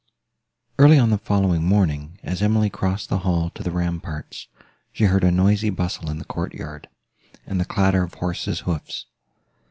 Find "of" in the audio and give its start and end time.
8.01-8.15